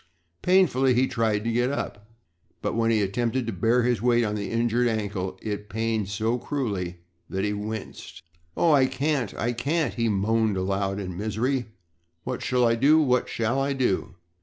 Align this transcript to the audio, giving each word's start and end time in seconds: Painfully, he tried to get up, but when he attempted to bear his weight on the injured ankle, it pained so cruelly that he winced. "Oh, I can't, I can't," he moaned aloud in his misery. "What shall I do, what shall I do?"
Painfully, 0.41 0.95
he 0.95 1.05
tried 1.07 1.43
to 1.43 1.51
get 1.51 1.69
up, 1.69 2.09
but 2.63 2.73
when 2.73 2.89
he 2.89 3.03
attempted 3.03 3.45
to 3.45 3.53
bear 3.53 3.83
his 3.83 4.01
weight 4.01 4.23
on 4.23 4.33
the 4.33 4.49
injured 4.49 4.87
ankle, 4.87 5.37
it 5.43 5.69
pained 5.69 6.09
so 6.09 6.39
cruelly 6.39 7.01
that 7.29 7.43
he 7.45 7.53
winced. 7.53 8.23
"Oh, 8.57 8.71
I 8.71 8.87
can't, 8.87 9.31
I 9.35 9.53
can't," 9.53 9.93
he 9.93 10.09
moaned 10.09 10.57
aloud 10.57 10.99
in 10.99 11.11
his 11.11 11.19
misery. 11.19 11.67
"What 12.23 12.41
shall 12.41 12.65
I 12.65 12.73
do, 12.73 12.99
what 12.99 13.29
shall 13.29 13.59
I 13.59 13.73
do?" 13.73 14.15